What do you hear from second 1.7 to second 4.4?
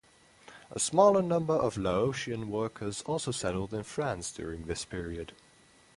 Laotian workers also settled in France